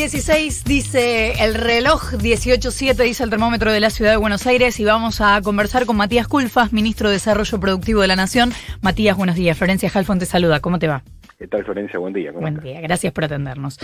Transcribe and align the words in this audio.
16 0.00 0.64
dice 0.64 1.44
el 1.44 1.52
reloj, 1.52 2.14
18.7 2.14 3.04
dice 3.04 3.22
el 3.22 3.28
termómetro 3.28 3.70
de 3.70 3.80
la 3.80 3.90
ciudad 3.90 4.12
de 4.12 4.16
Buenos 4.16 4.46
Aires 4.46 4.80
y 4.80 4.84
vamos 4.86 5.20
a 5.20 5.42
conversar 5.42 5.84
con 5.84 5.98
Matías 5.98 6.26
Culfas, 6.26 6.72
ministro 6.72 7.08
de 7.10 7.16
Desarrollo 7.16 7.60
Productivo 7.60 8.00
de 8.00 8.06
la 8.06 8.16
Nación. 8.16 8.50
Matías, 8.80 9.14
buenos 9.14 9.36
días. 9.36 9.58
Florencia 9.58 9.90
Halfon 9.92 10.18
te 10.18 10.24
saluda. 10.24 10.60
¿Cómo 10.60 10.78
te 10.78 10.88
va? 10.88 11.02
¿Qué 11.38 11.46
tal, 11.48 11.66
Florencia? 11.66 11.98
Buen 11.98 12.14
día. 12.14 12.32
Buen 12.32 12.60
día, 12.60 12.80
gracias 12.80 13.12
por 13.12 13.24
atendernos. 13.24 13.78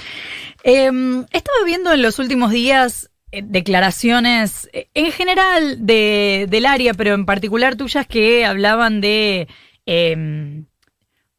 Eh, 0.65 0.91
estaba 1.33 1.59
viendo 1.67 1.93
en 1.93 2.01
los 2.01 2.19
últimos 2.19 2.51
días 2.51 3.11
eh, 3.31 3.43
declaraciones 3.45 4.71
eh, 4.73 4.89
en 4.95 5.13
general 5.13 5.85
de, 5.85 6.47
del 6.49 6.65
área, 6.65 6.95
pero 6.95 7.13
en 7.13 7.27
particular 7.27 7.77
tuyas 7.77 8.07
que 8.07 8.47
hablaban 8.47 9.03
de... 9.03 9.49
Eh, 9.85 10.65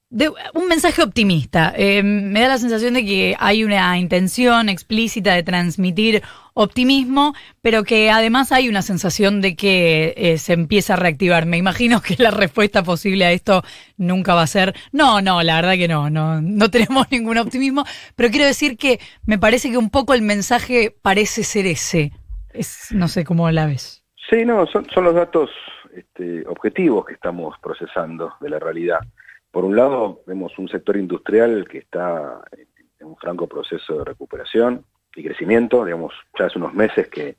un 0.10 0.68
mensaje 0.68 1.02
optimista. 1.02 1.74
Eh, 1.76 2.02
me 2.04 2.40
da 2.42 2.48
la 2.48 2.58
sensación 2.58 2.94
de 2.94 3.06
que 3.06 3.36
hay 3.40 3.64
una 3.64 3.98
intención 3.98 4.70
explícita 4.70 5.34
de 5.34 5.44
transmitir 5.44 6.24
optimismo, 6.54 7.34
pero 7.62 7.84
que 7.84 8.10
además 8.10 8.52
hay 8.52 8.70
una 8.70 8.82
sensación 8.82 9.42
de 9.42 9.56
que 9.56 10.14
eh, 10.18 10.38
se 10.38 10.54
empieza 10.54 10.94
a 10.94 10.98
reactivar. 10.98 11.46
Me 11.46 11.58
imagino 11.58 12.02
que 12.02 12.16
la 12.18 12.32
respuesta 12.32 12.84
posible 12.84 13.26
a 13.26 13.32
esto 13.32 13.64
nunca 13.98 14.34
va 14.34 14.44
a 14.44 14.48
ser, 14.48 14.74
no, 14.92 15.22
no, 15.22 15.44
la 15.44 15.56
verdad 15.56 15.76
que 15.76 15.88
no, 15.88 16.10
no, 16.10 16.42
no 16.42 16.70
tenemos 16.70 17.08
ningún 17.12 17.38
optimismo, 17.38 17.84
pero 18.16 18.30
quiero 18.30 18.46
decir 18.46 18.78
que 18.78 19.00
me 19.26 19.38
parece 19.38 19.70
que 19.70 19.78
un 19.78 19.90
poco 19.90 20.14
el 20.14 20.22
mensaje 20.22 20.96
parece 21.02 21.44
ser 21.44 21.66
ese. 21.66 22.12
Es, 22.54 22.92
no 22.92 23.08
sé 23.08 23.24
cómo 23.24 23.52
la 23.52 23.68
ves. 23.68 24.04
Sí, 24.30 24.46
no, 24.46 24.66
son, 24.68 24.88
son 24.90 25.04
los 25.04 25.16
datos 25.16 25.50
este, 25.94 26.46
objetivos 26.48 27.06
que 27.06 27.14
estamos 27.14 27.56
procesando 27.60 28.34
de 28.40 28.50
la 28.50 28.60
realidad. 28.60 29.00
Por 29.52 29.66
un 29.66 29.76
lado, 29.76 30.22
vemos 30.28 30.58
un 30.58 30.68
sector 30.70 30.98
industrial 30.98 31.68
que 31.70 31.80
está 31.80 32.42
en 33.00 33.08
un 33.08 33.16
franco 33.18 33.48
proceso 33.48 34.00
de 34.00 34.06
recuperación 34.06 34.86
y 35.16 35.24
crecimiento, 35.24 35.84
digamos, 35.84 36.14
ya 36.38 36.46
hace 36.46 36.60
unos 36.60 36.74
meses 36.74 37.08
que 37.08 37.38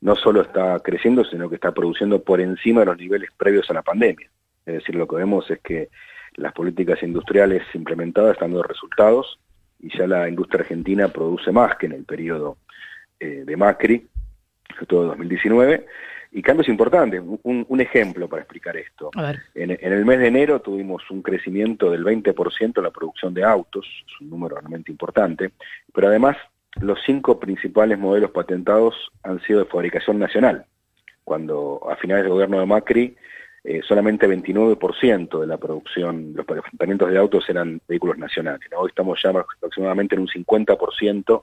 no 0.00 0.16
solo 0.16 0.42
está 0.42 0.78
creciendo, 0.80 1.24
sino 1.24 1.48
que 1.48 1.56
está 1.56 1.72
produciendo 1.72 2.22
por 2.22 2.40
encima 2.40 2.80
de 2.80 2.86
los 2.86 2.96
niveles 2.98 3.30
previos 3.36 3.68
a 3.70 3.74
la 3.74 3.82
pandemia. 3.82 4.30
Es 4.64 4.74
decir, 4.74 4.94
lo 4.94 5.06
que 5.06 5.16
vemos 5.16 5.50
es 5.50 5.60
que 5.60 5.88
las 6.36 6.52
políticas 6.52 7.02
industriales 7.02 7.62
implementadas 7.74 8.32
están 8.32 8.52
dando 8.52 8.62
resultados 8.62 9.38
y 9.78 9.96
ya 9.96 10.06
la 10.06 10.28
industria 10.28 10.62
argentina 10.62 11.08
produce 11.08 11.52
más 11.52 11.76
que 11.76 11.86
en 11.86 11.92
el 11.92 12.04
periodo 12.04 12.58
eh, 13.18 13.42
de 13.44 13.56
Macri, 13.56 14.06
sobre 14.74 14.86
todo 14.86 15.06
2019, 15.06 15.86
y 16.32 16.42
cambios 16.42 16.68
importantes. 16.68 17.22
Un, 17.42 17.66
un 17.68 17.80
ejemplo 17.80 18.28
para 18.28 18.42
explicar 18.42 18.76
esto. 18.76 19.10
En, 19.54 19.70
en, 19.70 19.92
el 19.92 20.04
mes 20.04 20.18
de 20.20 20.28
enero 20.28 20.60
tuvimos 20.60 21.08
un 21.10 21.22
crecimiento 21.22 21.90
del 21.90 22.04
20% 22.04 22.72
en 22.76 22.82
la 22.82 22.90
producción 22.90 23.34
de 23.34 23.44
autos, 23.44 23.86
es 24.06 24.20
un 24.20 24.30
número 24.30 24.56
realmente 24.56 24.90
importante, 24.90 25.50
pero 25.92 26.08
además 26.08 26.36
los 26.80 26.98
cinco 27.04 27.40
principales 27.40 27.98
modelos 27.98 28.30
patentados 28.30 28.94
han 29.22 29.40
sido 29.42 29.60
de 29.60 29.66
fabricación 29.66 30.18
nacional, 30.18 30.66
cuando 31.24 31.80
a 31.90 31.96
finales 31.96 32.24
del 32.24 32.32
gobierno 32.32 32.60
de 32.60 32.66
Macri 32.66 33.16
eh, 33.62 33.82
solamente 33.86 34.26
29% 34.26 35.40
de 35.40 35.46
la 35.46 35.58
producción, 35.58 36.32
los 36.34 36.46
patentamientos 36.46 37.10
de 37.10 37.18
autos 37.18 37.48
eran 37.48 37.80
vehículos 37.86 38.16
nacionales. 38.16 38.66
¿no? 38.70 38.78
Hoy 38.78 38.88
estamos 38.88 39.20
ya 39.22 39.30
aproximadamente 39.30 40.14
en 40.14 40.22
un 40.22 40.28
50% 40.28 41.42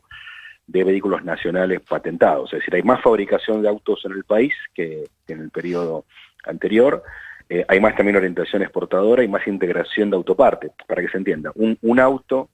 de 0.68 0.84
vehículos 0.84 1.24
nacionales 1.24 1.82
patentados. 1.82 2.52
Es 2.54 2.60
decir, 2.60 2.76
hay 2.76 2.84
más 2.84 3.02
fabricación 3.02 3.62
de 3.62 3.70
autos 3.70 4.04
en 4.06 4.12
el 4.12 4.24
país 4.26 4.54
que, 4.74 5.06
en 5.28 5.40
el 5.40 5.50
periodo 5.50 6.06
anterior. 6.46 7.04
Eh, 7.50 7.66
hay 7.68 7.80
más 7.80 7.96
también 7.96 8.18
orientación 8.18 8.62
exportadora 8.62 9.24
y 9.24 9.28
más 9.30 9.48
integración 9.48 10.10
de 10.10 10.18
autoparte, 10.18 10.72
para 10.86 11.02
que 11.02 11.08
se 11.08 11.18
entienda. 11.18 11.52
Un, 11.56 11.78
un 11.82 12.00
auto, 12.00 12.50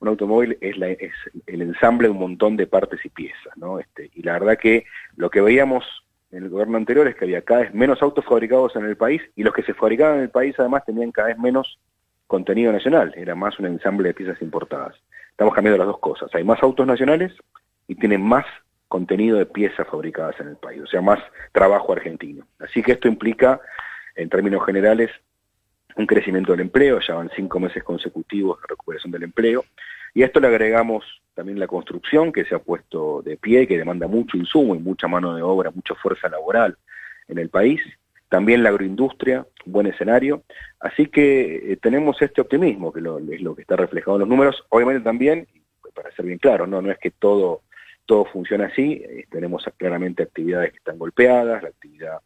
un 0.00 0.08
automóvil 0.08 0.58
es, 0.60 0.76
la, 0.76 0.88
es, 0.88 1.12
el 1.46 1.62
ensamble 1.62 2.08
de 2.08 2.12
un 2.12 2.18
montón 2.18 2.56
de 2.56 2.66
partes 2.66 3.04
y 3.04 3.08
piezas, 3.08 3.56
¿no? 3.56 3.78
Este, 3.78 4.10
y 4.14 4.22
la 4.22 4.32
verdad 4.32 4.58
que 4.58 4.84
lo 5.16 5.30
que 5.30 5.40
veíamos 5.40 5.84
en 6.32 6.44
el 6.44 6.48
gobierno 6.48 6.78
anterior 6.78 7.06
es 7.06 7.14
que 7.14 7.26
había 7.26 7.42
cada 7.42 7.60
vez 7.60 7.74
menos 7.74 8.02
autos 8.02 8.24
fabricados 8.24 8.74
en 8.74 8.86
el 8.86 8.96
país 8.96 9.22
y 9.36 9.44
los 9.44 9.54
que 9.54 9.62
se 9.62 9.74
fabricaban 9.74 10.16
en 10.16 10.22
el 10.24 10.30
país 10.30 10.54
además 10.58 10.84
tenían 10.84 11.12
cada 11.12 11.28
vez 11.28 11.38
menos 11.38 11.78
contenido 12.26 12.72
nacional, 12.72 13.12
era 13.14 13.34
más 13.34 13.58
un 13.58 13.66
ensamble 13.66 14.08
de 14.08 14.14
piezas 14.14 14.40
importadas. 14.40 14.96
Estamos 15.30 15.54
cambiando 15.54 15.78
las 15.78 15.86
dos 15.86 15.98
cosas. 15.98 16.34
Hay 16.34 16.44
más 16.44 16.62
autos 16.62 16.86
nacionales 16.86 17.32
y 17.88 17.94
tienen 17.94 18.22
más 18.22 18.44
contenido 18.88 19.38
de 19.38 19.46
piezas 19.46 19.86
fabricadas 19.88 20.38
en 20.40 20.48
el 20.48 20.56
país, 20.56 20.82
o 20.82 20.86
sea, 20.86 21.00
más 21.00 21.18
trabajo 21.52 21.92
argentino. 21.92 22.46
Así 22.58 22.82
que 22.82 22.92
esto 22.92 23.08
implica, 23.08 23.60
en 24.14 24.28
términos 24.28 24.64
generales, 24.66 25.10
un 25.96 26.06
crecimiento 26.06 26.52
del 26.52 26.60
empleo, 26.60 27.00
ya 27.00 27.14
van 27.14 27.30
cinco 27.34 27.58
meses 27.58 27.82
consecutivos 27.82 28.60
de 28.60 28.66
recuperación 28.68 29.12
del 29.12 29.22
empleo, 29.22 29.64
y 30.14 30.22
a 30.22 30.26
esto 30.26 30.40
le 30.40 30.48
agregamos 30.48 31.22
también 31.34 31.58
la 31.58 31.66
construcción, 31.66 32.32
que 32.32 32.44
se 32.44 32.54
ha 32.54 32.58
puesto 32.58 33.22
de 33.22 33.36
pie, 33.36 33.66
que 33.66 33.78
demanda 33.78 34.06
mucho 34.06 34.36
insumo 34.36 34.74
y 34.74 34.78
mucha 34.78 35.08
mano 35.08 35.34
de 35.34 35.42
obra, 35.42 35.70
mucha 35.70 35.94
fuerza 35.94 36.28
laboral 36.28 36.76
en 37.28 37.38
el 37.38 37.48
país, 37.48 37.80
también 38.28 38.62
la 38.62 38.70
agroindustria, 38.70 39.46
un 39.66 39.72
buen 39.72 39.86
escenario. 39.86 40.42
Así 40.80 41.06
que 41.06 41.72
eh, 41.72 41.76
tenemos 41.76 42.20
este 42.20 42.40
optimismo, 42.40 42.92
que 42.92 43.00
lo, 43.00 43.18
es 43.18 43.40
lo 43.40 43.54
que 43.54 43.62
está 43.62 43.76
reflejado 43.76 44.16
en 44.16 44.20
los 44.20 44.28
números. 44.28 44.64
Obviamente 44.70 45.02
también, 45.02 45.46
para 45.94 46.10
ser 46.12 46.26
bien 46.26 46.38
claro, 46.38 46.66
no, 46.66 46.80
no 46.80 46.90
es 46.90 46.98
que 46.98 47.10
todo, 47.10 47.62
todo 48.12 48.26
funciona 48.26 48.66
así, 48.66 49.02
eh, 49.02 49.24
tenemos 49.30 49.64
claramente 49.78 50.24
actividades 50.24 50.72
que 50.72 50.76
están 50.76 50.98
golpeadas, 50.98 51.62
la 51.62 51.70
actividad 51.70 52.20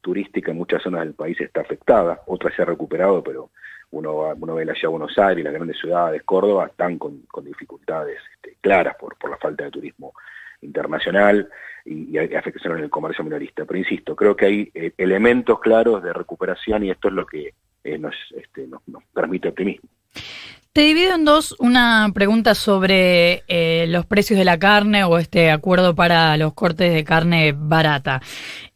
turística 0.00 0.50
en 0.50 0.56
muchas 0.56 0.82
zonas 0.82 1.02
del 1.02 1.12
país 1.12 1.38
está 1.38 1.60
afectada, 1.60 2.22
otras 2.26 2.54
se 2.54 2.62
ha 2.62 2.64
recuperado, 2.64 3.22
pero 3.22 3.50
uno, 3.90 4.32
uno 4.34 4.54
ve 4.54 4.64
la 4.64 4.72
ciudad 4.72 4.88
de 4.88 4.98
Buenos 4.98 5.18
Aires, 5.18 5.44
las 5.44 5.52
grandes 5.52 5.78
ciudades, 5.78 6.22
Córdoba, 6.22 6.68
están 6.68 6.96
con, 6.96 7.26
dificultades 7.44 8.18
este, 8.34 8.56
claras 8.62 8.96
por, 8.96 9.14
la 9.28 9.36
falta 9.36 9.64
de 9.64 9.70
turismo 9.72 10.14
internacional 10.62 11.50
y, 11.84 12.16
y 12.16 12.18
afectación 12.18 12.78
en 12.78 12.84
el 12.84 12.90
comercio 12.90 13.22
minorista. 13.22 13.66
Pero 13.66 13.78
insisto, 13.78 14.16
creo 14.16 14.34
que 14.34 14.46
hay 14.46 14.70
eh, 14.72 14.92
elementos 14.96 15.60
claros 15.60 16.02
de 16.02 16.14
recuperación 16.14 16.82
y 16.82 16.90
esto 16.90 17.08
es 17.08 17.14
lo 17.14 17.26
que 17.26 17.52
eh, 17.84 17.98
nos, 17.98 18.14
este, 18.34 18.66
nos, 18.68 18.80
permite 19.12 19.48
optimismo. 19.48 19.90
Te 20.76 20.82
divido 20.82 21.14
en 21.14 21.24
dos 21.24 21.56
una 21.58 22.10
pregunta 22.12 22.54
sobre 22.54 23.44
eh, 23.48 23.86
los 23.88 24.04
precios 24.04 24.38
de 24.38 24.44
la 24.44 24.58
carne 24.58 25.04
o 25.04 25.16
este 25.16 25.50
acuerdo 25.50 25.94
para 25.94 26.36
los 26.36 26.52
cortes 26.52 26.92
de 26.92 27.02
carne 27.02 27.54
barata. 27.56 28.20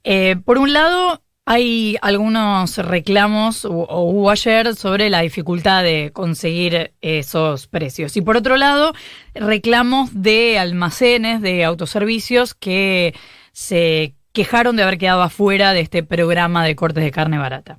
Eh, 0.03 0.37
por 0.43 0.57
un 0.57 0.73
lado, 0.73 1.21
hay 1.45 1.99
algunos 2.01 2.79
reclamos, 2.79 3.67
o, 3.67 3.73
o, 3.73 4.11
hubo 4.11 4.31
ayer, 4.31 4.75
sobre 4.77 5.11
la 5.11 5.21
dificultad 5.21 5.83
de 5.83 6.11
conseguir 6.15 6.95
esos 7.03 7.67
precios. 7.67 8.17
Y 8.17 8.23
por 8.23 8.39
otro 8.39 8.57
lado, 8.57 8.95
reclamos 9.35 10.23
de 10.23 10.59
almacenes, 10.59 11.43
de 11.43 11.65
autoservicios 11.65 12.55
que 12.55 13.15
se 13.53 14.15
quejaron 14.33 14.75
de 14.77 14.85
haber 14.85 14.97
quedado 14.97 15.21
afuera 15.21 15.75
de 15.75 15.81
este 15.81 16.03
programa 16.03 16.65
de 16.65 16.77
cortes 16.77 17.05
de 17.05 17.11
carne 17.11 17.37
barata. 17.37 17.79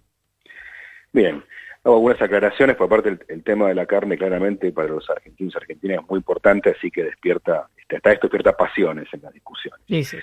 Bien, 1.12 1.44
hago 1.84 1.96
algunas 1.96 2.22
aclaraciones 2.22 2.76
por 2.76 2.90
parte 2.90 3.10
del 3.10 3.26
el 3.28 3.44
tema 3.44 3.68
de 3.68 3.76
la 3.76 3.86
carne, 3.86 4.18
claramente 4.18 4.72
para 4.72 4.90
los 4.90 5.10
argentinos 5.10 5.54
y 5.54 5.58
argentinas 5.58 6.00
es 6.04 6.10
muy 6.10 6.18
importante, 6.18 6.76
así 6.78 6.92
que 6.92 7.04
despierta, 7.04 7.68
hasta 7.90 8.12
esto 8.12 8.28
despierta 8.28 8.56
pasiones 8.56 9.08
en 9.14 9.22
la 9.22 9.32
discusión. 9.32 9.74
Sí, 9.88 10.04
sí. 10.04 10.18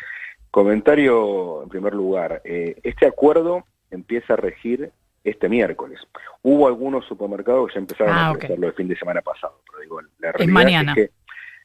Comentario 0.50 1.62
en 1.62 1.68
primer 1.68 1.94
lugar, 1.94 2.40
eh, 2.44 2.76
este 2.82 3.06
acuerdo 3.06 3.64
empieza 3.90 4.34
a 4.34 4.36
regir 4.36 4.90
este 5.24 5.48
miércoles. 5.48 6.00
Hubo 6.42 6.66
algunos 6.68 7.04
supermercados 7.06 7.68
que 7.68 7.74
ya 7.74 7.80
empezaron 7.80 8.14
ah, 8.14 8.26
a 8.28 8.30
ofrecerlo 8.32 8.56
okay. 8.56 8.68
el 8.68 8.74
fin 8.74 8.88
de 8.88 8.96
semana 8.96 9.20
pasado, 9.20 9.60
pero 9.68 9.82
digo, 9.82 10.00
la 10.18 10.32
realidad 10.32 10.40
es, 10.40 10.48
mañana. 10.48 10.92
es 10.92 10.96
que 10.96 11.10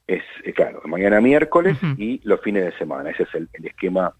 es, 0.06 0.24
es, 0.44 0.54
claro, 0.54 0.82
mañana 0.86 1.22
miércoles 1.22 1.78
uh 1.82 1.86
-huh. 1.86 1.96
y 1.98 2.20
los 2.24 2.42
fines 2.42 2.66
de 2.66 2.78
semana. 2.78 3.12
Ese 3.12 3.24
es 3.24 3.36
el, 3.36 3.48
el 3.54 3.68
esquema 3.68 4.14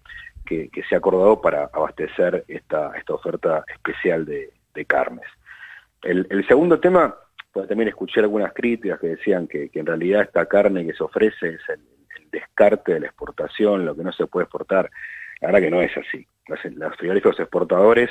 que, 0.46 0.68
que, 0.70 0.82
se 0.84 0.94
ha 0.94 0.98
acordado 0.98 1.40
para 1.40 1.68
abastecer 1.72 2.44
esta, 2.48 2.92
esta 2.96 3.14
oferta 3.14 3.64
especial 3.68 4.24
de, 4.24 4.50
de 4.74 4.84
carnes. 4.84 5.26
El, 6.04 6.46
segundo 6.46 6.78
tema, 6.80 7.14
pues 7.52 7.66
también 7.68 7.88
escuché 7.88 8.20
algunas 8.20 8.52
críticas 8.52 9.00
que 9.00 9.08
decían 9.08 9.46
que, 9.46 9.70
que, 9.70 9.80
en 9.80 9.86
realidad 9.86 10.22
esta 10.22 10.46
carne 10.46 10.86
que 10.86 10.92
se 10.92 11.02
ofrece 11.02 11.48
es 11.48 11.60
el, 11.68 11.80
descarte 12.30 12.94
de 12.94 13.00
la 13.00 13.06
exportación, 13.06 13.86
lo 13.86 13.94
que 13.94 14.02
no 14.02 14.12
se 14.12 14.26
puede 14.26 14.44
exportar. 14.44 14.90
La 15.40 15.48
verdad 15.48 15.60
que 15.60 15.70
no 15.70 15.80
es 15.80 15.96
así. 15.96 16.26
Los, 16.48 16.64
los 16.64 16.96
frigoríficos 16.96 17.38
exportadores 17.38 18.10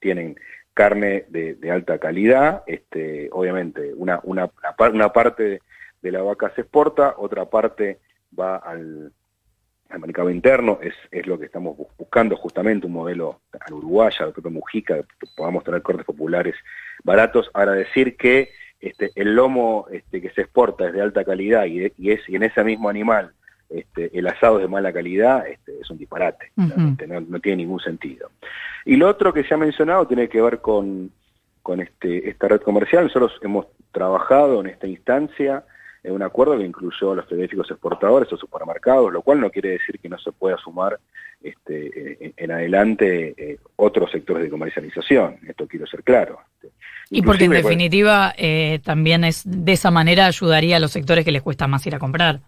tienen 0.00 0.36
carne 0.74 1.24
de, 1.28 1.54
de, 1.54 1.70
alta 1.70 1.98
calidad, 1.98 2.62
este, 2.66 3.28
obviamente 3.32 3.94
una, 3.94 4.20
una, 4.24 4.50
una 4.92 5.12
parte 5.12 5.60
de 6.02 6.12
la 6.12 6.22
vaca 6.22 6.52
se 6.54 6.62
exporta, 6.62 7.14
otra 7.16 7.48
parte 7.48 8.00
va 8.38 8.56
al, 8.56 9.12
al 9.90 10.00
mercado 10.00 10.30
interno, 10.30 10.78
es, 10.82 10.94
es, 11.10 11.26
lo 11.26 11.38
que 11.38 11.46
estamos 11.46 11.76
buscando 11.98 12.36
justamente, 12.36 12.86
un 12.86 12.92
modelo 12.94 13.40
al 13.60 13.74
uruguaya, 13.74 14.24
al 14.24 14.32
propio 14.32 14.50
Mujica, 14.50 14.96
que 14.96 15.26
podamos 15.36 15.62
tener 15.62 15.82
cortes 15.82 16.04
populares 16.04 16.54
baratos. 17.04 17.50
Ahora 17.54 17.72
decir 17.72 18.16
que 18.16 18.50
este, 18.80 19.10
el 19.14 19.34
lomo 19.34 19.86
este, 19.90 20.20
que 20.20 20.30
se 20.30 20.42
exporta 20.42 20.86
es 20.86 20.92
de 20.92 21.02
alta 21.02 21.24
calidad 21.24 21.66
y, 21.66 21.92
y, 21.96 22.10
es, 22.10 22.28
y 22.28 22.36
en 22.36 22.42
ese 22.42 22.64
mismo 22.64 22.88
animal 22.88 23.32
este, 23.70 24.16
el 24.16 24.26
asado 24.26 24.56
es 24.56 24.62
de 24.62 24.68
mala 24.68 24.92
calidad, 24.92 25.46
este, 25.48 25.80
es 25.80 25.90
un 25.90 25.98
disparate, 25.98 26.52
uh 26.56 26.62
-huh. 26.62 27.06
no, 27.08 27.20
no, 27.20 27.40
tiene 27.40 27.58
ningún 27.58 27.80
sentido. 27.80 28.30
Y 28.84 28.96
lo 28.96 29.08
otro 29.08 29.32
que 29.32 29.44
se 29.44 29.54
ha 29.54 29.56
mencionado 29.56 30.06
tiene 30.06 30.28
que 30.28 30.40
ver 30.40 30.60
con, 30.60 31.10
con 31.62 31.80
este, 31.80 32.28
esta 32.28 32.48
red 32.48 32.60
comercial. 32.60 33.04
Nosotros 33.04 33.38
hemos 33.42 33.66
trabajado 33.90 34.60
en 34.60 34.66
esta 34.66 34.86
instancia 34.86 35.64
un 36.04 36.22
acuerdo 36.22 36.58
que 36.58 36.64
incluyó 36.64 37.12
a 37.12 37.16
los 37.16 37.26
frigoríficos 37.26 37.70
exportadores 37.70 38.32
o 38.32 38.36
supermercados, 38.36 39.12
lo 39.12 39.22
cual 39.22 39.40
no 39.40 39.50
quiere 39.50 39.70
decir 39.70 39.98
que 39.98 40.08
no 40.08 40.18
se 40.18 40.32
pueda 40.32 40.56
sumar 40.58 40.98
este, 41.42 42.32
en, 42.36 42.50
adelante 42.50 43.34
eh, 43.36 43.58
otros 43.76 44.10
sectores 44.10 44.44
de 44.44 44.50
comercialización. 44.50 45.38
Esto 45.46 45.66
quiero 45.66 45.86
ser 45.86 46.02
claro. 46.02 46.40
y 47.10 47.22
porque 47.22 47.44
en 47.44 47.52
definitiva 47.52 48.34
eh, 48.36 48.80
también 48.84 49.24
es 49.24 49.42
de 49.44 49.72
esa 49.72 49.90
manera 49.90 50.26
ayudaría 50.26 50.76
a 50.76 50.80
los 50.80 50.92
sectores 50.92 51.24
que 51.24 51.32
les 51.32 51.42
cuesta 51.42 51.66
más 51.66 51.86
ir 51.86 51.94
a 51.94 51.98
comprar. 51.98 52.40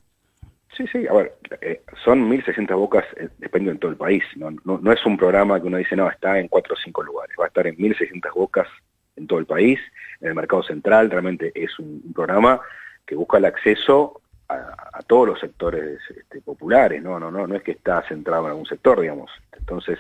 Sí, 0.77 0.85
sí, 0.93 1.07
a 1.09 1.15
ver, 1.15 1.35
eh, 1.63 1.81
son 2.05 2.29
1.600 2.31 2.77
bocas, 2.77 3.05
eh, 3.17 3.29
depende 3.39 3.71
en 3.71 3.79
todo 3.79 3.91
el 3.91 3.97
país. 3.97 4.23
No, 4.37 4.51
no, 4.65 4.93
es 4.93 5.07
un 5.07 5.17
programa 5.17 5.59
que 5.59 5.67
uno 5.69 5.79
dice, 5.79 5.97
no, 5.97 6.11
está 6.11 6.39
en 6.39 6.49
cuatro 6.49 6.75
o 6.75 6.77
cinco 6.77 7.03
lugares. 7.03 7.35
Va 7.41 7.45
a 7.45 7.49
estar 7.49 7.67
en 7.67 7.77
1.600 7.77 8.35
bocas 8.35 8.69
en 9.17 9.27
todo 9.27 9.39
el 9.39 9.47
país. 9.47 9.81
En 10.21 10.29
el 10.29 10.35
mercado 10.35 10.63
central 10.63 11.11
realmente 11.11 11.51
es 11.55 11.79
un, 11.79 12.13
programa 12.15 12.61
que 13.07 13.15
busca 13.15 13.39
el 13.39 13.45
acceso 13.45 14.21
a, 14.49 15.03
todos 15.07 15.29
los 15.29 15.41
sectores 15.41 16.01
este, 16.17 16.41
populares. 16.41 17.03
No, 17.03 17.21
no, 17.21 17.31
no, 17.31 17.47
no 17.47 17.55
es 17.55 17.63
que 17.63 17.73
está 17.73 18.03
centrado 18.09 18.45
en 18.45 18.51
algún 18.51 18.67
sector, 18.67 19.01
digamos. 19.01 19.31
Entonces, 19.57 19.99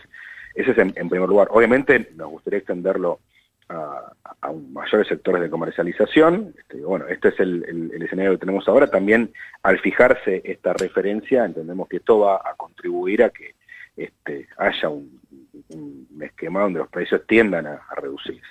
ese 0.54 0.70
es 0.70 0.78
en, 0.78 1.08
primer 1.08 1.28
lugar. 1.28 1.48
Obviamente 1.50 2.10
nos 2.16 2.30
gustaría 2.30 2.58
extenderlo 2.58 3.20
a, 3.68 4.12
mayores 4.70 5.08
sectores 5.08 5.42
de 5.42 5.50
comercialización. 5.50 6.54
Este, 6.58 6.80
bueno, 6.80 7.06
este 7.08 7.28
es 7.28 7.40
el, 7.40 7.92
escenario 8.02 8.32
que 8.32 8.38
tenemos 8.38 8.66
ahora. 8.68 8.86
También 8.86 9.32
al 9.62 9.78
fijarse 9.80 10.42
esta 10.44 10.72
referencia, 10.72 11.44
entendemos 11.44 11.88
que 11.88 11.98
esto 11.98 12.20
va 12.20 12.36
a 12.36 12.54
contribuir 12.56 13.22
a 13.22 13.30
que 13.30 13.54
este, 13.96 14.48
haya 14.56 14.88
un, 14.88 15.20
esquema 16.20 16.60
donde 16.60 16.78
los 16.78 16.88
precios 16.88 17.26
tiendan 17.26 17.66
a, 17.66 17.80
reducirse. 17.96 18.42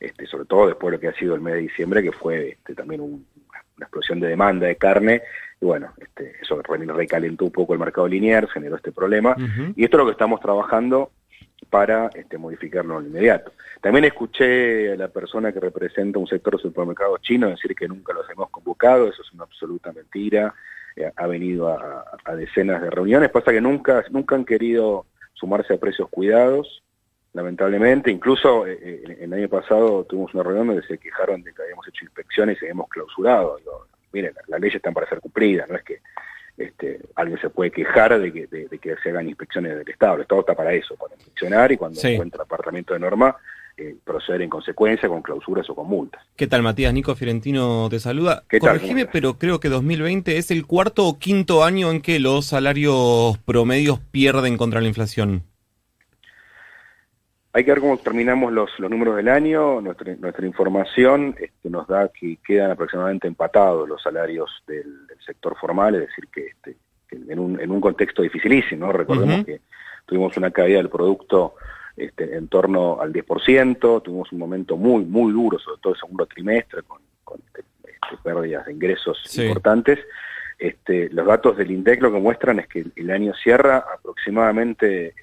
Este, 0.00 0.26
sobre 0.26 0.46
todo 0.46 0.68
después 0.68 0.90
de 0.90 0.96
lo 0.96 1.00
que 1.00 1.08
ha 1.08 1.18
sido 1.18 1.34
el 1.34 1.40
mes 1.40 1.54
de 1.54 1.60
diciembre, 1.60 2.02
que 2.02 2.12
fue 2.12 2.50
este, 2.50 2.74
también 2.74 3.00
una 3.76 3.86
explosión 3.86 4.20
de 4.20 4.28
demanda 4.28 4.66
de 4.66 4.76
carne, 4.76 5.22
y 5.60 5.64
bueno, 5.64 5.92
este, 5.98 6.34
eso 6.40 6.60
recalentó 6.62 7.44
un 7.44 7.50
poco 7.50 7.72
el 7.72 7.80
mercado 7.80 8.06
lineal, 8.06 8.48
generó 8.48 8.76
este 8.76 8.92
problema, 8.92 9.36
y 9.74 9.84
esto 9.84 9.96
es 9.96 9.98
lo 9.98 10.06
que 10.06 10.12
estamos 10.12 10.40
trabajando 10.40 11.10
para 11.70 12.10
este, 12.14 12.38
modificarlo 12.38 13.00
en 13.00 13.06
inmediato. 13.06 13.52
También 13.80 14.04
escuché 14.04 14.92
a 14.92 14.96
la 14.96 15.08
persona 15.08 15.52
que 15.52 15.60
representa 15.60 16.18
un 16.18 16.26
sector 16.26 16.56
de 16.56 16.62
supermercados 16.62 17.20
chino 17.22 17.48
decir 17.48 17.74
que 17.74 17.88
nunca 17.88 18.12
los 18.12 18.28
hemos 18.30 18.50
convocado, 18.50 19.08
eso 19.08 19.22
es 19.22 19.32
una 19.32 19.44
absoluta 19.44 19.92
mentira, 19.92 20.54
eh, 20.96 21.10
ha 21.16 21.26
venido 21.26 21.68
a, 21.68 22.04
decenas 22.36 22.80
de 22.80 22.90
reuniones, 22.90 23.30
pasa 23.30 23.50
que 23.50 23.60
nunca, 23.60 24.04
nunca 24.10 24.36
han 24.36 24.44
querido 24.44 25.06
sumarse 25.32 25.74
a 25.74 25.78
precios 25.78 26.08
cuidados, 26.08 26.83
lamentablemente, 27.34 28.10
incluso 28.10 28.66
eh, 28.66 28.78
eh, 28.80 29.18
el 29.20 29.32
año 29.32 29.48
pasado 29.48 30.04
tuvimos 30.04 30.32
una 30.34 30.44
reunión 30.44 30.68
donde 30.68 30.86
se 30.86 30.98
quejaron 30.98 31.42
de 31.42 31.52
que 31.52 31.62
habíamos 31.62 31.86
hecho 31.88 32.04
inspecciones 32.04 32.56
y 32.62 32.64
habíamos 32.64 32.88
clausurado. 32.88 33.58
miren, 34.12 34.32
las 34.46 34.60
leyes 34.60 34.76
están 34.76 34.94
para 34.94 35.08
ser 35.08 35.20
cumplidas, 35.20 35.68
no 35.68 35.76
es 35.76 35.82
que 35.82 36.00
este, 36.56 37.00
alguien 37.16 37.40
se 37.40 37.50
puede 37.50 37.72
quejar 37.72 38.18
de 38.18 38.32
que, 38.32 38.96
se 39.02 39.10
hagan 39.10 39.28
inspecciones 39.28 39.76
del 39.76 39.88
Estado. 39.88 40.14
El 40.14 40.22
Estado 40.22 40.40
está 40.40 40.54
para 40.54 40.72
eso, 40.72 40.94
para 40.94 41.14
inspeccionar 41.14 41.72
y 41.72 41.76
cuando 41.76 42.00
encuentra 42.00 42.44
apartamento 42.44 42.94
de 42.94 43.00
norma, 43.00 43.36
eh, 43.76 43.96
proceder 44.04 44.42
en 44.42 44.50
consecuencia 44.50 45.08
con 45.08 45.20
clausuras 45.20 45.68
o 45.68 45.74
con 45.74 45.88
multas. 45.88 46.22
¿Qué 46.36 46.46
tal, 46.46 46.62
Matías? 46.62 46.94
Nico 46.94 47.16
Fiorentino 47.16 47.88
te 47.90 47.98
saluda. 47.98 48.44
¿Qué 48.48 48.60
Corregime, 48.60 49.06
pero 49.06 49.36
creo 49.36 49.58
que 49.58 49.68
2020 49.68 50.38
es 50.38 50.52
el 50.52 50.64
cuarto 50.64 51.08
o 51.08 51.18
quinto 51.18 51.64
año 51.64 51.90
en 51.90 52.00
que 52.00 52.20
los 52.20 52.46
salarios 52.46 53.36
promedios 53.38 53.98
pierden 53.98 54.56
contra 54.56 54.80
la 54.80 54.86
inflación. 54.86 55.42
Hay 57.56 57.64
que 57.64 57.70
ver 57.70 57.80
cómo 57.80 57.96
terminamos 57.98 58.52
los, 58.52 58.68
números 58.80 59.14
del 59.14 59.28
año. 59.28 59.80
Nuestra, 59.80 60.12
nuestra 60.16 60.44
información 60.44 61.36
este, 61.38 61.70
nos 61.70 61.86
da 61.86 62.08
que 62.08 62.38
quedan 62.44 62.72
aproximadamente 62.72 63.28
empatados 63.28 63.88
los 63.88 64.02
salarios 64.02 64.50
del, 64.66 65.06
sector 65.24 65.56
formal, 65.56 65.94
es 65.94 66.00
decir, 66.08 66.28
que, 66.32 66.46
este, 66.48 66.76
en, 67.12 67.38
un, 67.38 67.60
en, 67.60 67.70
un, 67.70 67.80
contexto 67.80 68.22
dificilísimo. 68.22 68.92
Recordemos 68.92 69.44
que 69.44 69.60
tuvimos 70.04 70.36
una 70.36 70.50
caída 70.50 70.78
del 70.78 70.90
producto 70.90 71.54
este, 71.96 72.36
en 72.36 72.48
torno 72.48 73.00
al 73.00 73.12
10%, 73.12 74.02
tuvimos 74.02 74.32
un 74.32 74.38
momento 74.38 74.76
muy, 74.76 75.04
muy 75.04 75.32
duro, 75.32 75.56
sobre 75.60 75.80
todo 75.80 75.92
el 75.94 76.00
segundo 76.00 76.26
trimestre, 76.26 76.82
con, 76.82 77.00
pérdidas 78.22 78.66
de 78.66 78.72
ingresos 78.72 79.38
importantes. 79.38 80.00
Este, 80.58 81.08
los 81.10 81.26
datos 81.26 81.56
del 81.56 81.70
INDEC 81.70 82.02
lo 82.02 82.12
que 82.12 82.18
muestran 82.18 82.58
es 82.58 82.68
que 82.68 82.84
el 82.96 83.10
año 83.10 83.32
cierra 83.34 83.84
aproximadamente 83.94 85.14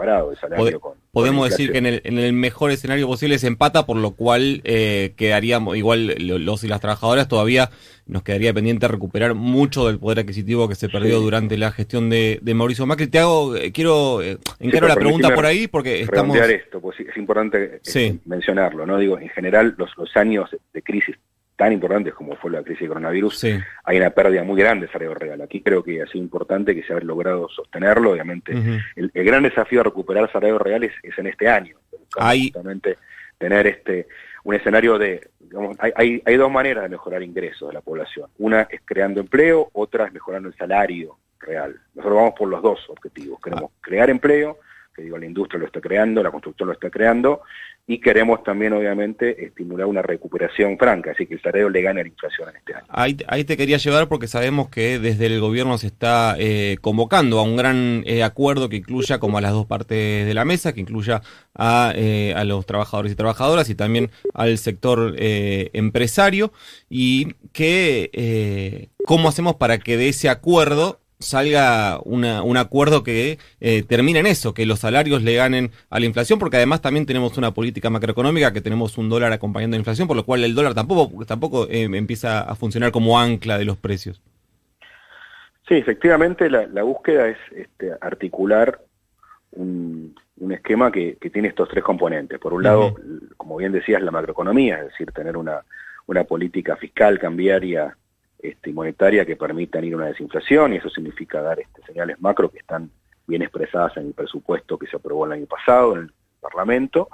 equiparado 0.00 0.30
el 0.30 0.36
salario 0.36 0.80
con, 0.80 0.94
Podemos 1.12 1.50
decir 1.50 1.72
que 1.72 1.78
en 1.78 1.86
el, 1.86 2.00
en 2.04 2.18
el, 2.18 2.32
mejor 2.32 2.70
escenario 2.70 3.06
posible 3.06 3.38
se 3.38 3.48
empata, 3.48 3.84
por 3.84 3.96
lo 3.96 4.12
cual 4.12 4.60
eh, 4.64 5.14
quedaríamos, 5.16 5.76
igual 5.76 6.14
los 6.18 6.64
y 6.64 6.68
las 6.68 6.80
trabajadoras 6.80 7.26
todavía 7.26 7.70
nos 8.06 8.22
quedaría 8.22 8.52
pendiente 8.52 8.86
recuperar 8.88 9.34
mucho 9.34 9.86
del 9.86 9.98
poder 9.98 10.20
adquisitivo 10.20 10.68
que 10.68 10.74
se 10.74 10.88
perdió 10.88 11.20
durante 11.20 11.56
la 11.58 11.72
gestión 11.72 12.10
de, 12.10 12.40
Mauricio 12.54 12.86
Macri. 12.86 13.06
Te 13.06 13.18
hago, 13.18 13.56
eh, 13.56 13.72
quiero, 13.72 14.22
eh, 14.22 14.38
encaro 14.58 14.88
la 14.88 14.96
pregunta 14.96 15.34
por 15.34 15.46
ahí 15.46 15.68
porque 15.68 16.00
estamos... 16.00 16.36
esto, 16.36 16.80
pues 16.80 16.98
es 17.00 17.16
importante 17.16 17.80
eh, 17.94 18.18
mencionarlo, 18.24 18.86
¿no? 18.86 18.98
Digo, 18.98 19.18
en 19.18 19.28
general 19.28 19.74
los, 19.78 19.96
los 19.96 20.16
años 20.16 20.50
de 20.72 20.82
crisis 20.82 21.16
tan 21.60 21.74
importantes 21.74 22.14
como 22.14 22.36
fue 22.36 22.52
la 22.52 22.62
crisis 22.62 22.80
de 22.80 22.88
coronavirus, 22.88 23.44
hay 23.84 23.98
una 23.98 24.08
pérdida 24.08 24.42
muy 24.42 24.58
grande 24.58 24.86
de 24.86 24.92
salario 24.92 25.12
real. 25.12 25.42
Aquí 25.42 25.60
creo 25.60 25.84
que 25.84 26.00
ha 26.00 26.06
sido 26.06 26.24
importante 26.24 26.74
que 26.74 26.82
se 26.82 26.94
haya 26.94 27.04
logrado 27.04 27.50
sostenerlo. 27.50 28.12
Obviamente, 28.12 28.54
el, 28.96 29.10
gran 29.12 29.42
desafío 29.42 29.80
de 29.80 29.84
recuperar 29.84 30.32
salario 30.32 30.58
real 30.58 30.84
es, 30.84 30.92
en 31.02 31.26
este 31.26 31.50
año. 31.50 31.76
Hay... 32.16 32.44
Justamente 32.44 32.96
tener 33.36 33.66
este 33.66 34.08
un 34.44 34.54
escenario 34.54 34.96
de, 34.96 35.28
digamos, 35.38 35.76
hay, 35.80 36.22
hay, 36.24 36.36
dos 36.36 36.50
maneras 36.50 36.84
de 36.84 36.88
mejorar 36.88 37.22
ingresos 37.22 37.68
de 37.68 37.74
la 37.74 37.82
población. 37.82 38.30
Una 38.38 38.62
es 38.62 38.80
creando 38.82 39.20
empleo, 39.20 39.68
otra 39.74 40.06
es 40.06 40.14
mejorando 40.14 40.48
el 40.48 40.56
salario 40.56 41.18
real. 41.40 41.78
Nosotros 41.94 42.16
vamos 42.16 42.34
por 42.38 42.48
los 42.48 42.62
dos 42.62 42.88
objetivos. 42.88 43.38
Queremos 43.42 43.70
crear 43.82 44.08
empleo, 44.08 44.56
digo, 45.02 45.18
la 45.18 45.26
industria 45.26 45.60
lo 45.60 45.66
está 45.66 45.80
creando, 45.80 46.22
la 46.22 46.30
construcción 46.30 46.68
lo 46.68 46.72
está 46.72 46.90
creando, 46.90 47.42
y 47.86 47.98
queremos 47.98 48.44
también, 48.44 48.72
obviamente, 48.72 49.44
estimular 49.44 49.86
una 49.86 50.00
recuperación 50.00 50.78
franca, 50.78 51.10
así 51.10 51.26
que 51.26 51.34
el 51.34 51.42
salario 51.42 51.68
le 51.68 51.82
gane 51.82 52.00
a 52.00 52.04
la 52.04 52.08
inflación 52.08 52.48
en 52.50 52.56
este 52.56 52.74
año. 52.74 52.86
Ahí, 52.88 53.16
ahí 53.26 53.42
te 53.42 53.56
quería 53.56 53.78
llevar 53.78 54.06
porque 54.08 54.28
sabemos 54.28 54.68
que 54.68 55.00
desde 55.00 55.26
el 55.26 55.40
gobierno 55.40 55.76
se 55.76 55.88
está 55.88 56.36
eh, 56.38 56.76
convocando 56.80 57.40
a 57.40 57.42
un 57.42 57.56
gran 57.56 58.04
eh, 58.06 58.22
acuerdo 58.22 58.68
que 58.68 58.76
incluya 58.76 59.18
como 59.18 59.38
a 59.38 59.40
las 59.40 59.52
dos 59.52 59.66
partes 59.66 60.24
de 60.24 60.34
la 60.34 60.44
mesa, 60.44 60.72
que 60.72 60.80
incluya 60.80 61.22
a, 61.54 61.92
eh, 61.96 62.32
a 62.36 62.44
los 62.44 62.64
trabajadores 62.64 63.10
y 63.10 63.16
trabajadoras 63.16 63.68
y 63.70 63.74
también 63.74 64.10
al 64.34 64.56
sector 64.58 65.14
empresario, 65.18 66.52
y 66.88 67.34
que 67.52 68.88
cómo 69.04 69.28
hacemos 69.28 69.56
para 69.56 69.78
que 69.78 69.96
de 69.96 70.10
ese 70.10 70.28
acuerdo 70.28 71.00
salga 71.20 72.00
un 72.02 72.56
acuerdo 72.56 73.04
que 73.04 73.38
eh, 73.60 73.82
termine 73.82 74.20
en 74.20 74.26
eso, 74.26 74.54
que 74.54 74.66
los 74.66 74.80
salarios 74.80 75.22
le 75.22 75.34
ganen 75.34 75.70
a 75.90 76.00
la 76.00 76.06
inflación, 76.06 76.38
porque 76.38 76.56
además 76.56 76.80
también 76.80 77.06
tenemos 77.06 77.36
una 77.38 77.52
política 77.52 77.90
macroeconómica 77.90 78.52
que 78.52 78.62
tenemos 78.62 78.98
un 78.98 79.08
dólar 79.08 79.32
acompañando 79.32 79.76
la 79.76 79.80
inflación, 79.80 80.08
por 80.08 80.16
lo 80.16 80.24
cual 80.24 80.42
el 80.42 80.54
dólar 80.54 80.74
tampoco, 80.74 81.24
tampoco 81.26 81.68
eh, 81.68 81.88
empieza 81.92 82.40
a 82.40 82.54
funcionar 82.54 82.90
como 82.90 83.20
ancla 83.20 83.58
de 83.58 83.66
los 83.66 83.76
precios. 83.76 84.20
Sí, 85.68 85.74
efectivamente 85.74 86.50
la, 86.50 86.82
búsqueda 86.82 87.28
es 87.28 87.38
este, 87.54 87.92
articular 88.00 88.80
un, 89.52 90.16
esquema 90.50 90.90
que, 90.90 91.16
tiene 91.32 91.48
estos 91.48 91.68
tres 91.68 91.84
componentes. 91.84 92.40
Por 92.40 92.54
un 92.54 92.64
lado, 92.64 92.96
como 93.36 93.56
bien 93.56 93.72
decías, 93.72 94.02
la 94.02 94.10
macroeconomía, 94.10 94.78
es 94.78 94.86
decir, 94.86 95.12
tener 95.12 95.36
una, 95.36 95.60
una 96.06 96.24
política 96.24 96.76
fiscal 96.76 97.20
cambiaria 97.20 97.96
este, 98.42 98.72
monetaria 98.72 99.26
que 99.26 99.36
permitan 99.36 99.84
ir 99.84 99.94
a 99.94 99.96
una 99.98 100.06
desinflación 100.06 100.72
y 100.72 100.76
eso 100.76 100.88
significa 100.88 101.42
dar 101.42 101.60
este, 101.60 101.82
señales 101.82 102.20
macro 102.20 102.50
que 102.50 102.58
están 102.58 102.90
bien 103.26 103.42
expresadas 103.42 103.96
en 103.96 104.06
el 104.08 104.14
presupuesto 104.14 104.78
que 104.78 104.86
se 104.86 104.96
aprobó 104.96 105.26
el 105.26 105.32
año 105.32 105.46
pasado 105.46 105.94
en 105.94 106.02
el 106.04 106.12
Parlamento, 106.40 107.08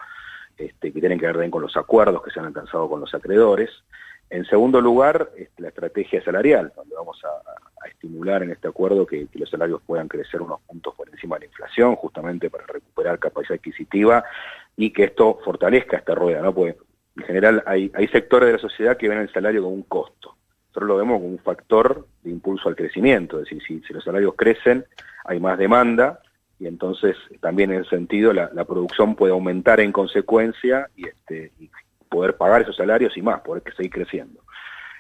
este, 0.57 0.93
que 0.93 1.01
tienen 1.01 1.19
que 1.19 1.27
ver 1.27 1.35
también 1.35 1.51
con 1.51 1.63
los 1.63 1.77
acuerdos 1.77 2.23
que 2.23 2.31
se 2.31 2.41
han 2.41 2.47
alcanzado 2.47 2.89
con 2.89 3.01
los 3.01 3.13
acreedores. 3.15 3.71
En 4.31 4.45
segundo 4.45 4.81
lugar, 4.81 5.31
este, 5.37 5.63
la 5.63 5.69
estrategia 5.69 6.23
salarial, 6.25 6.73
donde 6.75 6.95
vamos 6.95 7.21
a, 7.25 7.87
estimular 7.87 8.43
en 8.43 8.51
este 8.51 8.67
acuerdo 8.67 9.07
que, 9.07 9.29
los 9.35 9.49
salarios 9.49 9.81
puedan 9.87 10.09
crecer 10.09 10.43
unos 10.43 10.61
puntos 10.63 10.93
por 10.95 11.09
encima 11.09 11.37
de 11.37 11.41
la 11.41 11.47
inflación, 11.47 11.95
justamente 11.95 12.51
para 12.51 12.67
recuperar 12.67 13.19
capacidad 13.19 13.59
adquisitiva 13.59 14.25
y 14.77 14.91
que 14.93 15.05
esto 15.05 15.39
fortalezca 15.45 15.97
esta 15.99 16.15
rueda, 16.15 16.41
¿no? 16.41 16.53
Porque 16.53 16.77
en 17.17 17.23
general 17.23 17.63
hay, 17.65 17.91
hay 17.95 18.09
sectores 18.09 18.49
de 18.49 18.53
la 18.55 18.59
sociedad 18.59 18.97
que 18.97 19.09
ven 19.09 19.19
el 19.19 19.33
salario 19.33 19.63
como 19.63 19.75
un 19.75 19.83
costo 19.85 20.36
nosotros 20.77 20.89
lo 20.89 20.97
vemos 20.99 21.21
como 21.23 21.33
un 21.33 21.39
factor 21.39 22.07
de 22.23 22.31
impulso 22.31 22.69
al 22.69 22.77
crecimiento, 22.77 23.41
es 23.41 23.49
decir, 23.49 23.83
si, 23.87 23.93
los 23.95 24.05
salarios 24.05 24.35
crecen, 24.37 24.85
hay 25.25 25.41
más 25.41 25.57
demanda 25.57 26.21
y 26.59 26.67
entonces 26.67 27.17
también 27.41 27.73
en 27.73 27.81
ese 27.81 27.91
sentido 27.91 28.35
la, 28.35 28.65
producción 28.67 29.15
puede 29.15 29.33
aumentar 29.33 29.81
en 29.81 29.91
consecuencia 29.91 30.91
y, 30.95 31.07
este, 31.07 31.51
poder 32.11 32.37
pagar 32.37 32.61
esos 32.61 32.77
salarios 32.77 33.17
y 33.17 33.23
más, 33.23 33.41
poder 33.41 33.63
seguir 33.75 33.91
creciendo. 33.91 34.43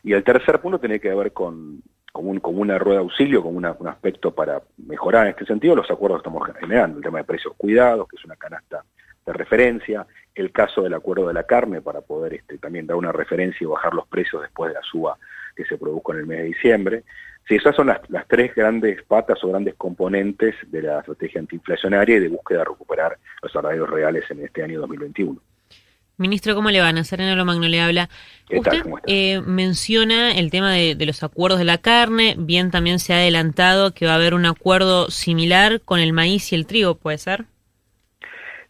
Y 0.02 0.14
el 0.14 0.24
tercer 0.24 0.62
punto 0.62 0.80
tiene 0.80 0.98
que 0.98 1.14
ver 1.14 1.32
con, 1.32 1.82
con, 2.10 2.40
una 2.58 2.78
rueda 2.78 3.00
de 3.00 3.04
auxilio, 3.04 3.42
con 3.42 3.54
un 3.54 3.66
aspecto 3.66 4.34
para 4.34 4.62
mejorar 4.78 5.26
en 5.26 5.32
este 5.32 5.44
sentido 5.44 5.76
los 5.76 5.90
acuerdos 5.90 6.22
que 6.22 6.28
estamos 6.28 6.48
generando, 6.58 6.98
el 6.98 7.04
tema 7.04 7.18
de 7.18 7.24
precios 7.24 7.52
cuidados, 7.58 8.08
que 8.08 8.16
es 8.16 8.24
una 8.24 8.36
canasta 8.36 8.82
de 9.26 9.32
referencia, 9.34 10.06
el 10.34 10.52
caso 10.52 10.80
del 10.80 10.94
acuerdo 10.94 11.28
de 11.28 11.34
la 11.34 11.42
carne 11.42 11.82
para 11.82 12.00
poder 12.00 12.32
este, 12.32 12.56
también 12.56 12.86
dar 12.86 12.96
una 12.96 13.12
referencia 13.12 13.62
y 13.62 13.66
bajar 13.68 13.92
los 13.92 14.06
precios 14.06 14.40
después 14.40 14.70
de 14.70 14.74
la 14.74 14.82
suba 14.82 15.18
que 15.56 15.64
se 15.64 15.78
produjo 15.78 16.12
en 16.12 16.20
el 16.20 16.26
mes 16.26 16.38
de 16.38 16.44
diciembre. 16.44 17.04
Sí, 17.48 17.56
esas 17.56 17.74
son 17.74 17.86
las, 17.86 18.00
las, 18.10 18.26
tres 18.28 18.54
grandes 18.54 19.02
patas 19.04 19.42
o 19.44 19.48
grandes 19.48 19.74
componentes 19.74 20.54
de 20.66 20.82
la 20.82 20.98
estrategia 20.98 21.40
antiinflacionaria 21.40 22.16
y 22.16 22.20
de 22.20 22.28
búsqueda 22.28 22.60
de 22.60 22.64
recuperar 22.64 23.18
los 23.42 23.52
salarios 23.52 23.88
reales 23.88 24.24
en 24.30 24.44
este 24.44 24.62
año 24.62 24.80
2021. 24.80 25.40
Ministro, 26.18 26.54
¿cómo 26.54 26.70
le 26.70 26.80
van? 26.80 26.96
A 26.96 27.04
Serena 27.04 27.36
Lomagno 27.36 27.68
le 27.68 27.80
habla. 27.80 28.08
Usted 28.50 28.82
eh, 29.06 29.42
menciona 29.42 30.32
el 30.32 30.50
tema 30.50 30.72
de, 30.72 30.94
de, 30.94 31.06
los 31.06 31.22
acuerdos 31.22 31.58
de 31.58 31.66
la 31.66 31.78
carne, 31.78 32.36
bien 32.38 32.70
también 32.70 32.98
se 32.98 33.12
ha 33.12 33.16
adelantado 33.16 33.92
que 33.92 34.06
va 34.06 34.12
a 34.12 34.16
haber 34.16 34.32
un 34.32 34.46
acuerdo 34.46 35.10
similar 35.10 35.82
con 35.82 36.00
el 36.00 36.14
maíz 36.14 36.52
y 36.52 36.54
el 36.54 36.66
trigo, 36.66 36.94
¿puede 36.94 37.18
ser? 37.18 37.44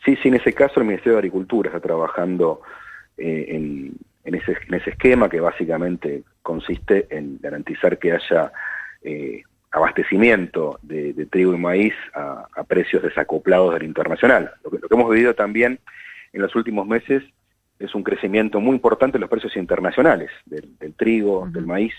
Sí, 0.05 0.16
sí, 0.23 0.28
en 0.28 0.35
ese 0.35 0.52
caso 0.52 0.81
el 0.81 0.87
Ministerio 0.87 1.14
de 1.14 1.19
Agricultura 1.19 1.69
está 1.69 1.81
trabajando 1.81 2.62
eh, 3.16 3.47
en, 3.49 3.93
en, 4.26 4.35
ese, 4.35 4.56
en 4.68 4.75
ese 4.75 4.90
esquema 4.90 5.30
que 5.30 5.40
básicamente 5.40 6.25
consiste 6.42 7.06
en 7.11 7.38
garantizar 7.40 7.99
que 7.99 8.12
haya 8.12 8.52
eh, 9.02 9.42
abastecimiento 9.71 10.78
de, 10.83 11.12
de, 11.12 11.26
trigo 11.26 11.54
y 11.54 11.59
maíz 11.59 11.95
a, 12.12 12.49
a, 12.54 12.64
precios 12.64 13.02
desacoplados 13.02 13.75
del 13.75 13.85
internacional. 13.85 14.52
Lo 14.64 14.71
que, 14.71 14.78
lo 14.78 14.88
que 14.88 14.95
hemos 14.95 15.11
vivido 15.11 15.35
también 15.35 15.78
en 16.33 16.42
los 16.42 16.54
últimos 16.56 16.87
meses 16.87 17.23
es 17.78 17.95
un 17.95 18.02
crecimiento 18.02 18.61
muy 18.61 18.75
importante 18.75 19.16
en 19.16 19.21
los 19.21 19.30
precios 19.30 19.56
internacionales 19.56 20.30
del, 20.45 20.76
del 20.78 20.95
trigo, 20.95 21.40
uh 21.40 21.45
-huh. 21.45 21.52
del 21.52 21.66
maíz. 21.66 21.95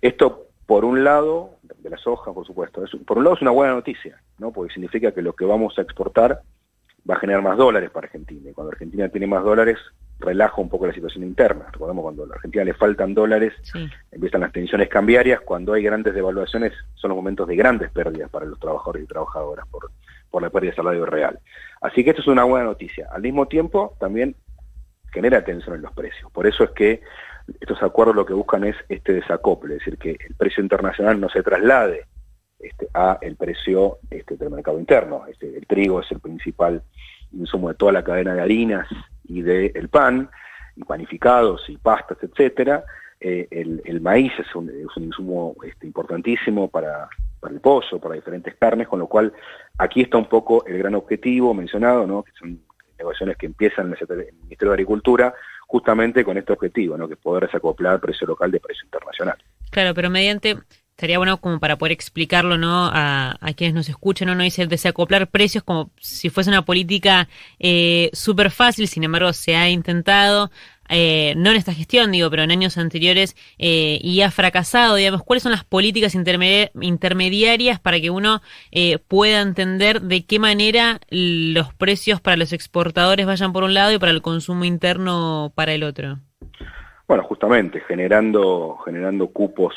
Esto, 0.00 0.46
por 0.66 0.84
un 0.84 1.02
lado, 1.02 1.58
de 1.78 1.90
la 1.90 1.96
soja, 1.96 2.32
por 2.32 2.46
supuesto, 2.46 2.84
es, 2.84 2.90
por 3.04 3.18
un 3.18 3.24
lado 3.24 3.36
es 3.36 3.42
una 3.42 3.50
buena 3.50 3.74
noticia, 3.74 4.20
¿no? 4.38 4.52
porque 4.52 4.72
significa 4.72 5.12
que 5.12 5.22
lo 5.22 5.32
que 5.32 5.44
vamos 5.44 5.78
a 5.78 5.82
exportar 5.82 6.42
va 7.08 7.14
a 7.14 7.18
generar 7.18 7.42
más 7.42 7.56
dólares 7.56 7.90
para 7.90 8.06
Argentina. 8.06 8.50
Y 8.50 8.52
cuando 8.52 8.72
Argentina 8.72 9.08
tiene 9.08 9.26
más 9.26 9.42
dólares, 9.42 9.78
relaja 10.20 10.60
un 10.60 10.68
poco 10.68 10.86
la 10.86 10.92
situación 10.92 11.24
interna. 11.24 11.66
Recordemos 11.72 12.02
cuando 12.02 12.24
a 12.24 12.26
la 12.26 12.34
Argentina 12.34 12.64
le 12.64 12.74
faltan 12.74 13.14
dólares, 13.14 13.54
sí. 13.62 13.88
empiezan 14.12 14.42
las 14.42 14.52
tensiones 14.52 14.88
cambiarias, 14.88 15.40
cuando 15.40 15.72
hay 15.72 15.82
grandes 15.82 16.14
devaluaciones 16.14 16.72
son 16.94 17.08
los 17.08 17.16
momentos 17.16 17.48
de 17.48 17.56
grandes 17.56 17.90
pérdidas 17.90 18.30
para 18.30 18.46
los 18.46 18.58
trabajadores 18.58 19.04
y 19.04 19.06
trabajadoras 19.06 19.66
por, 19.68 19.90
por 20.30 20.42
la 20.42 20.50
pérdida 20.50 20.70
de 20.70 20.76
salario 20.76 21.06
real. 21.06 21.38
Así 21.80 22.04
que 22.04 22.10
esto 22.10 22.22
es 22.22 22.28
una 22.28 22.44
buena 22.44 22.66
noticia. 22.66 23.08
Al 23.10 23.22
mismo 23.22 23.46
tiempo, 23.46 23.96
también 23.98 24.36
genera 25.12 25.44
tensión 25.44 25.76
en 25.76 25.82
los 25.82 25.92
precios. 25.92 26.30
Por 26.30 26.46
eso 26.46 26.64
es 26.64 26.70
que 26.70 27.02
estos 27.60 27.82
acuerdos 27.82 28.14
lo 28.14 28.26
que 28.26 28.34
buscan 28.34 28.64
es 28.64 28.76
este 28.88 29.12
desacople, 29.14 29.74
es 29.74 29.80
decir, 29.80 29.98
que 29.98 30.10
el 30.28 30.34
precio 30.36 30.62
internacional 30.62 31.18
no 31.18 31.28
se 31.28 31.42
traslade 31.42 32.04
este, 32.58 32.88
a 32.94 33.18
el 33.22 33.36
precio 33.36 33.98
este, 34.10 34.36
del 34.36 34.50
mercado 34.50 34.78
interno. 34.78 35.24
Este, 35.26 35.56
el 35.56 35.66
trigo 35.66 36.00
es 36.00 36.10
el 36.12 36.20
principal 36.20 36.82
insumo 37.32 37.68
de 37.68 37.74
toda 37.74 37.92
la 37.92 38.04
cadena 38.04 38.34
de 38.34 38.42
harinas 38.42 38.86
y 39.30 39.42
del 39.42 39.72
de 39.72 39.88
pan, 39.88 40.28
y 40.76 40.84
panificados 40.84 41.68
y 41.68 41.76
pastas, 41.76 42.18
etcétera. 42.22 42.84
Eh, 43.20 43.46
el, 43.50 44.00
maíz 44.00 44.32
es 44.38 44.54
un, 44.54 44.70
es 44.70 44.96
un 44.96 45.04
insumo 45.04 45.54
este, 45.64 45.86
importantísimo 45.86 46.68
para, 46.68 47.08
para, 47.38 47.52
el 47.52 47.60
pollo, 47.60 47.98
para 48.00 48.14
diferentes 48.14 48.54
carnes, 48.56 48.88
con 48.88 48.98
lo 48.98 49.06
cual 49.06 49.32
aquí 49.78 50.00
está 50.00 50.16
un 50.16 50.26
poco 50.26 50.64
el 50.66 50.78
gran 50.78 50.94
objetivo 50.94 51.52
mencionado, 51.52 52.06
¿no? 52.06 52.22
que 52.22 52.32
son 52.32 52.58
negociaciones 52.98 53.36
que 53.36 53.46
empiezan 53.46 53.86
en 53.86 54.20
el 54.20 54.32
Ministerio 54.42 54.70
de 54.70 54.74
Agricultura, 54.74 55.34
justamente 55.66 56.24
con 56.24 56.38
este 56.38 56.52
objetivo, 56.52 56.96
¿no? 56.96 57.08
que 57.08 57.16
poder 57.16 57.44
desacoplar 57.44 58.00
precio 58.00 58.26
local 58.26 58.50
de 58.50 58.60
precio 58.60 58.84
internacional. 58.84 59.36
Claro, 59.70 59.94
pero 59.94 60.10
mediante 60.10 60.56
estaría 61.00 61.16
bueno 61.16 61.38
como 61.38 61.58
para 61.58 61.78
poder 61.78 61.92
explicarlo 61.92 62.58
no 62.58 62.90
a, 62.92 63.34
quienes 63.56 63.74
nos 63.74 63.88
escuchan 63.88 64.28
no 64.28 64.34
no 64.34 64.42
dice 64.42 64.66
desacoplar 64.66 65.28
precios 65.28 65.64
como 65.64 65.90
si 65.98 66.28
fuese 66.28 66.50
una 66.50 66.66
política 66.66 67.26
eh, 67.58 68.10
súper 68.12 68.50
fácil 68.50 68.86
sin 68.86 69.04
embargo 69.04 69.32
se 69.32 69.56
ha 69.56 69.70
intentado 69.70 70.50
eh, 70.90 71.34
no 71.38 71.50
en 71.50 71.56
esta 71.56 71.72
gestión 71.72 72.12
digo 72.12 72.28
pero 72.28 72.42
en 72.42 72.50
años 72.50 72.76
anteriores 72.76 73.34
eh, 73.58 73.98
y 74.02 74.20
ha 74.20 74.30
fracasado 74.30 74.96
digamos. 74.96 75.22
Cuáles 75.22 75.42
son 75.42 75.52
las 75.52 75.64
políticas 75.64 76.14
intermedi 76.14 76.68
intermediarias 76.82 77.80
para 77.80 77.98
que 77.98 78.10
uno 78.10 78.42
eh, 78.72 78.98
pueda 78.98 79.40
entender 79.40 80.02
de 80.02 80.26
qué 80.26 80.38
manera 80.38 81.00
los 81.08 81.72
precios 81.72 82.20
para 82.20 82.36
los 82.36 82.52
exportadores 82.52 83.24
vayan 83.24 83.54
por 83.54 83.62
un 83.62 83.72
lado 83.72 83.92
y 83.92 83.98
para 83.98 84.12
el 84.12 84.20
consumo 84.20 84.66
interno 84.66 85.50
para 85.54 85.72
el 85.72 85.82
otro 85.84 86.18
bueno 87.08 87.22
justamente 87.22 87.80
generando 87.88 88.76
generando 88.84 89.28
cupos 89.28 89.74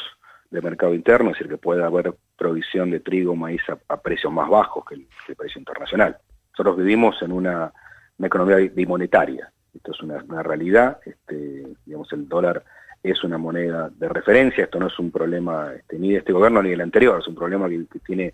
de 0.54 0.62
mercado 0.62 0.94
interno, 0.94 1.32
es 1.32 1.38
decir, 1.38 1.50
que 1.50 1.58
pueda 1.58 1.88
haber 1.88 2.14
provisión 2.38 2.92
de 2.92 3.00
trigo, 3.00 3.36
maíz 3.36 3.62
a, 3.88 3.98
precios 3.98 4.32
más 4.32 4.48
bajos 4.48 4.86
que 4.86 4.96
el, 4.96 5.08
que 5.26 5.36
precio 5.36 5.58
internacional. 5.58 6.18
Nosotros 6.52 6.78
vivimos 6.78 7.20
en 7.24 7.32
una, 7.32 7.74
economía 8.20 8.58
bimonetaria, 8.74 9.52
esto 9.74 9.92
es 9.92 10.02
una, 10.02 10.24
una, 10.24 10.44
realidad, 10.44 11.00
este, 11.04 11.68
digamos, 11.86 12.14
el 12.14 12.30
dólar 12.30 12.64
es 13.02 13.22
una 13.24 13.38
moneda 13.38 13.90
de 13.90 14.08
referencia, 14.08 14.64
esto 14.64 14.80
no 14.80 14.88
es 14.88 14.98
un 15.00 15.12
problema 15.12 15.74
este, 15.74 15.98
ni 15.98 16.12
de 16.12 16.20
este 16.20 16.32
gobierno 16.32 16.62
ni 16.62 16.70
del 16.70 16.82
anterior, 16.82 17.20
es 17.20 17.28
un 17.28 17.36
problema 17.36 17.68
que, 17.68 17.86
que 17.92 18.00
tiene 18.00 18.34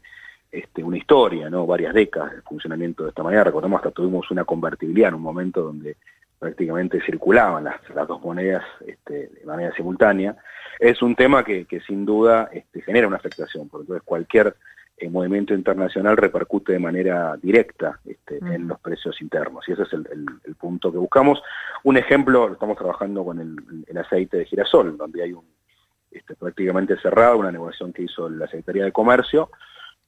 este, 0.52 0.84
una 0.84 0.98
historia, 0.98 1.50
¿no? 1.50 1.66
varias 1.66 1.94
décadas 1.94 2.34
de 2.36 2.42
funcionamiento 2.42 3.04
de 3.04 3.10
esta 3.10 3.24
manera, 3.24 3.46
recordemos 3.46 3.78
hasta 3.78 3.92
tuvimos 3.92 4.30
una 4.30 4.44
convertibilidad 4.44 5.10
en 5.10 5.16
un 5.16 5.22
momento 5.22 5.64
donde 5.64 5.96
prácticamente 6.39 7.01
circulaban 7.05 7.65
las, 7.65 7.77
las 7.93 8.08
dos 8.08 8.22
monedas 8.22 8.63
este, 8.88 9.27
de 9.27 9.46
manera 9.46 9.74
simultánea, 9.75 10.38
es 10.79 11.01
un 11.01 11.15
tema 11.15 11.43
que, 11.43 11.65
que 11.65 11.81
sin 11.81 12.05
duda 12.05 12.50
este, 12.51 12.81
genera 12.81 13.08
una 13.08 13.17
afectación, 13.17 13.67
porque 13.67 13.84
entonces 13.84 14.03
cualquier 14.05 14.55
eh, 14.98 15.10
movimiento 15.10 15.53
internacional 15.53 16.15
repercute 16.15 16.74
de 16.74 16.79
manera 16.79 17.36
directa 17.41 18.00
este, 18.05 18.39
mm. 18.41 18.51
en 18.53 18.67
los 18.69 18.79
precios 18.79 19.22
internos, 19.22 19.67
y 19.67 19.74
ese 19.74 19.84
es 19.84 19.93
el, 19.93 20.08
el, 20.12 20.25
el, 20.46 20.55
punto 20.55 20.91
que 20.91 20.98
buscamos. 20.98 21.41
Un 21.84 21.98
ejemplo, 21.98 22.53
estamos 22.53 22.77
trabajando 22.77 23.25
con 23.25 23.39
el, 23.39 23.58
el 23.86 23.98
aceite 23.98 24.38
de 24.38 24.46
girasol, 24.46 24.98
donde 24.98 25.24
hay 25.24 25.34
un 25.34 25.46
este, 26.12 26.36
prácticamente 26.36 26.98
cerrado, 27.00 27.38
una 27.38 27.51
negociación 27.51 27.93
que 27.93 28.03
hizo 28.03 28.29
la 28.29 28.48
Secretaría 28.48 28.86
de 28.86 28.91
Comercio, 28.91 29.51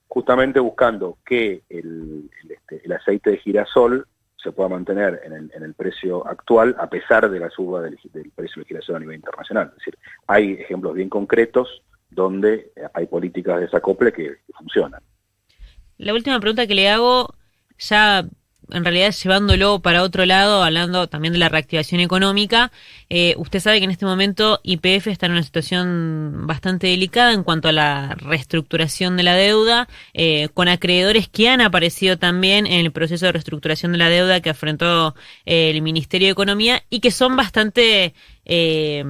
justamente 0.07 0.59
buscando 0.59 1.17
que 1.25 1.63
el, 1.69 2.29
este, 2.49 2.81
el 2.83 2.91
aceite 2.91 3.31
de 3.31 3.37
girasol 3.37 4.07
se 4.41 4.51
pueda 4.51 4.69
mantener 4.69 5.21
en 5.23 5.63
el, 5.63 5.73
precio 5.73 6.27
actual 6.27 6.75
a 6.79 6.89
pesar 6.89 7.29
de 7.29 7.39
la 7.39 7.49
suba 7.49 7.81
del, 7.81 7.97
precio 8.35 8.61
de 8.61 8.67
giración 8.67 8.97
a 8.97 8.99
nivel 8.99 9.15
internacional. 9.15 9.67
Es 9.71 9.77
decir, 9.77 9.97
hay 10.27 10.53
ejemplos 10.53 10.95
bien 10.95 11.09
concretos 11.09 11.83
donde 12.09 12.71
hay 12.93 13.05
políticas 13.07 13.57
de 13.57 13.61
desacople 13.63 14.11
que, 14.11 14.23
que 14.23 14.53
funcionan. 14.57 15.01
La 15.97 16.13
última 16.13 16.39
pregunta 16.39 16.67
que 16.67 16.75
le 16.75 16.89
hago, 16.89 17.35
ya 17.77 18.25
en 18.71 18.83
realidad 18.83 19.11
llevándolo 19.11 19.79
para 19.81 20.03
otro 20.03 20.25
lado, 20.25 20.63
hablando 20.63 21.07
también 21.07 21.33
de 21.33 21.39
la 21.39 21.49
reactivación 21.49 22.01
económica, 22.01 22.71
eh, 23.09 23.35
usted 23.37 23.59
sabe 23.59 23.79
que 23.79 23.85
en 23.85 23.91
este 23.91 24.05
momento 24.05 24.59
IPF 24.63 25.07
está 25.07 25.25
en 25.25 25.33
una 25.33 25.43
situación 25.43 26.47
bastante 26.47 26.87
delicada 26.87 27.33
en 27.33 27.43
cuanto 27.43 27.69
a 27.69 27.71
la 27.71 28.15
reestructuración 28.15 29.17
de 29.17 29.23
la 29.23 29.35
deuda, 29.35 29.87
eh, 30.13 30.49
con 30.53 30.67
acreedores 30.67 31.27
que 31.27 31.49
han 31.49 31.61
aparecido 31.61 32.17
también 32.17 32.67
en 32.67 32.79
el 32.85 32.91
proceso 32.91 33.25
de 33.25 33.33
reestructuración 33.33 33.91
de 33.91 33.97
la 33.97 34.09
deuda 34.09 34.41
que 34.41 34.49
afrontó 34.49 35.15
eh, 35.45 35.69
el 35.69 35.81
Ministerio 35.81 36.27
de 36.27 36.33
Economía 36.33 36.83
y 36.89 36.99
que 36.99 37.11
son 37.11 37.35
bastante 37.35 38.13
eh, 38.45 39.03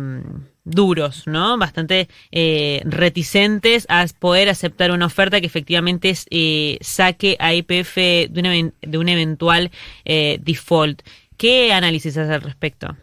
duros, 0.63 1.27
¿no? 1.27 1.57
Bastante 1.57 2.07
eh, 2.31 2.81
reticentes 2.85 3.85
a 3.89 4.05
poder 4.19 4.49
aceptar 4.49 4.91
una 4.91 5.05
oferta 5.05 5.39
que 5.39 5.47
efectivamente 5.47 6.13
eh, 6.29 6.77
saque 6.81 7.35
a 7.39 7.53
IPF 7.53 7.95
de, 7.95 8.39
una, 8.39 8.71
de 8.81 8.97
un 8.97 9.09
eventual 9.09 9.71
eh, 10.05 10.39
default. 10.41 11.01
¿Qué 11.37 11.73
análisis 11.73 12.17
hace 12.17 12.33
al 12.33 12.41
respecto? 12.41 12.95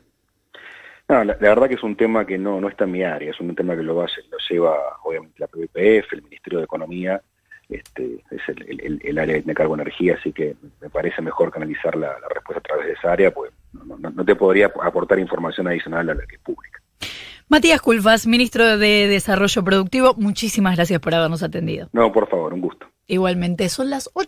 No, 1.08 1.24
la, 1.24 1.36
la, 1.40 1.48
verdad 1.48 1.68
que 1.68 1.74
es 1.74 1.82
un 1.82 1.96
tema 1.96 2.26
que 2.26 2.36
no, 2.36 2.60
no 2.60 2.68
está 2.68 2.84
en 2.84 2.92
mi 2.92 3.02
área, 3.02 3.30
es 3.30 3.40
un 3.40 3.54
tema 3.54 3.74
que 3.74 3.82
lo, 3.82 3.96
va, 3.96 4.06
lo 4.30 4.38
lleva 4.48 4.76
obviamente 5.04 5.36
la 5.38 5.46
PPF, 5.46 6.12
el 6.12 6.22
Ministerio 6.22 6.58
de 6.58 6.66
Economía, 6.66 7.22
este, 7.70 8.22
es 8.30 8.42
el, 8.48 9.18
área 9.18 9.40
de 9.40 9.54
cargo 9.54 9.74
energía, 9.74 10.16
así 10.18 10.32
que 10.32 10.54
me 10.80 10.90
parece 10.90 11.22
mejor 11.22 11.50
canalizar 11.50 11.96
la, 11.96 12.14
respuesta 12.34 12.60
a 12.60 12.62
través 12.62 12.86
de 12.86 12.92
esa 12.92 13.12
área, 13.12 13.30
pues 13.30 13.52
no, 13.72 13.96
no 13.96 14.24
te 14.24 14.36
podría 14.36 14.66
aportar 14.66 15.18
información 15.18 15.66
adicional 15.66 16.10
a 16.10 16.14
la 16.14 16.26
que 16.26 16.36
es 16.36 16.42
pública. 16.42 16.80
Matías 17.50 17.80
Culfas, 17.80 18.26
ministro 18.26 18.76
de 18.76 19.08
Desarrollo 19.08 19.64
Productivo, 19.64 20.14
muchísimas 20.18 20.76
gracias 20.76 21.00
por 21.00 21.14
habernos 21.14 21.42
atendido. 21.42 21.88
No, 21.94 22.12
por 22.12 22.28
favor, 22.28 22.52
un 22.52 22.60
gusto. 22.60 22.86
Igualmente, 23.06 23.70
son 23.70 23.88
las 23.88 24.10
8. 24.12 24.26